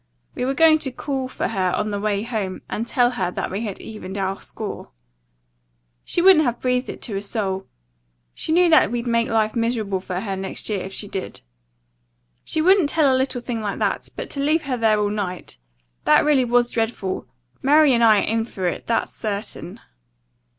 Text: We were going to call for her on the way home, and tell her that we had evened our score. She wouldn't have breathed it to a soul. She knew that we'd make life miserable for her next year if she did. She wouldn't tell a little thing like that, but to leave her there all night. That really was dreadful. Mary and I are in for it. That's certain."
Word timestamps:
We 0.33 0.45
were 0.45 0.55
going 0.55 0.79
to 0.79 0.91
call 0.91 1.27
for 1.27 1.49
her 1.49 1.73
on 1.75 1.91
the 1.91 1.99
way 1.99 2.23
home, 2.23 2.63
and 2.67 2.87
tell 2.87 3.11
her 3.11 3.29
that 3.29 3.51
we 3.51 3.61
had 3.65 3.79
evened 3.79 4.17
our 4.17 4.41
score. 4.41 4.89
She 6.03 6.23
wouldn't 6.23 6.43
have 6.43 6.59
breathed 6.59 6.89
it 6.89 7.03
to 7.03 7.17
a 7.17 7.21
soul. 7.21 7.67
She 8.33 8.51
knew 8.51 8.67
that 8.69 8.89
we'd 8.89 9.05
make 9.05 9.27
life 9.27 9.55
miserable 9.55 9.99
for 9.99 10.21
her 10.21 10.35
next 10.35 10.69
year 10.69 10.79
if 10.83 10.91
she 10.91 11.07
did. 11.07 11.41
She 12.43 12.63
wouldn't 12.63 12.89
tell 12.89 13.15
a 13.15 13.15
little 13.15 13.41
thing 13.41 13.61
like 13.61 13.77
that, 13.77 14.09
but 14.15 14.31
to 14.31 14.39
leave 14.39 14.63
her 14.63 14.75
there 14.75 14.99
all 14.99 15.11
night. 15.11 15.59
That 16.05 16.25
really 16.25 16.45
was 16.45 16.71
dreadful. 16.71 17.27
Mary 17.61 17.93
and 17.93 18.03
I 18.03 18.21
are 18.23 18.27
in 18.27 18.43
for 18.43 18.65
it. 18.67 18.87
That's 18.87 19.13
certain." 19.13 19.81